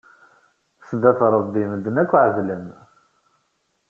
Sdat 0.89 1.19
Ṛebbi, 1.35 1.63
medden 1.71 1.99
akk 2.01 2.11
ɛedlen. 2.23 2.65